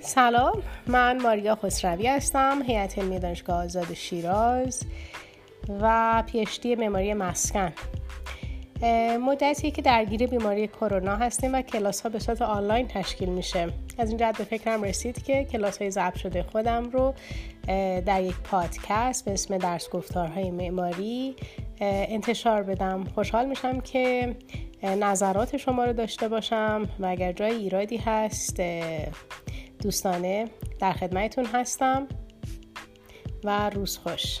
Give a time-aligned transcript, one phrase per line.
[0.00, 4.82] سلام من ماریا خسروی هستم هیئت علمی دانشگاه آزاد شیراز
[5.80, 7.72] و پیشتی معماری مسکن.
[9.20, 13.68] مدتی که درگیر بیماری کرونا هستیم و کلاس ها به صورت آنلاین تشکیل میشه.
[13.98, 17.14] از این جهت به فکرم رسید که کلاس های ضبط شده خودم رو
[18.06, 21.36] در یک پادکست به اسم درس گفتارهای معماری
[21.80, 23.04] انتشار بدم.
[23.14, 24.36] خوشحال میشم که
[24.82, 28.60] نظرات شما رو داشته باشم و اگر جای ایرادی هست
[29.82, 32.08] دوستانه در خدمتتون هستم
[33.44, 34.40] و روز خوش.